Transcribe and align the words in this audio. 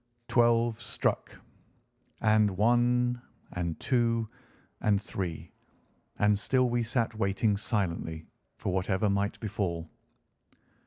Twelve 0.27 0.81
struck, 0.81 1.31
and 2.21 2.57
one 2.57 3.21
and 3.53 3.79
two 3.79 4.27
and 4.79 4.99
three, 4.99 5.51
and 6.17 6.39
still 6.39 6.67
we 6.71 6.81
sat 6.81 7.13
waiting 7.13 7.55
silently 7.55 8.25
for 8.57 8.73
whatever 8.73 9.11
might 9.11 9.39
befall. 9.39 9.91